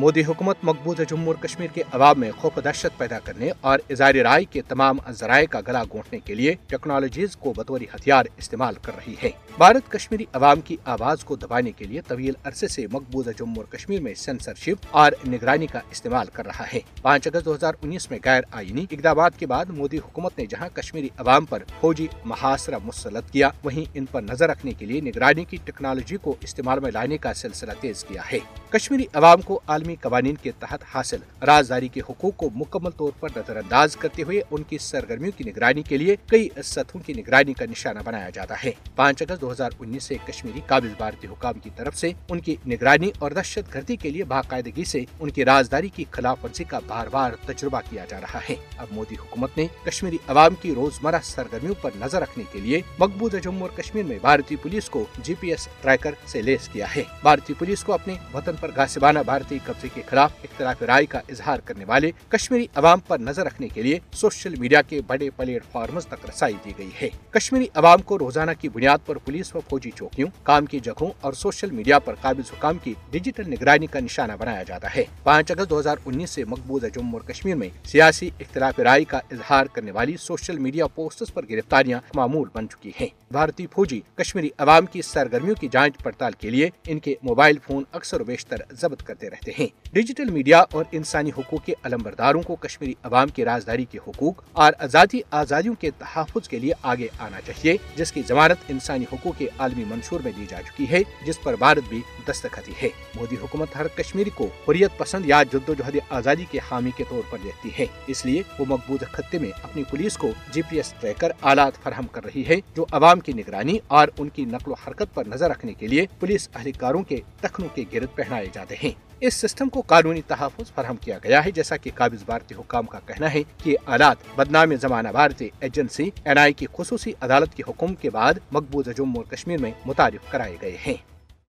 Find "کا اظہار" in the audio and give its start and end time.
61.06-61.58, 79.04-79.66